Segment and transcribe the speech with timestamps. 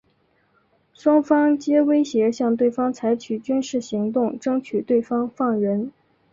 [0.95, 5.93] 双方皆威胁向对方采取军事行动争取对方放人。